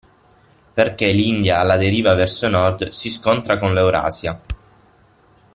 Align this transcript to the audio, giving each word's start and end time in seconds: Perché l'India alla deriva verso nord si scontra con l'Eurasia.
Perché 0.73 1.11
l'India 1.11 1.59
alla 1.59 1.77
deriva 1.77 2.15
verso 2.15 2.47
nord 2.49 2.89
si 2.89 3.07
scontra 3.11 3.59
con 3.59 3.71
l'Eurasia. 3.75 4.41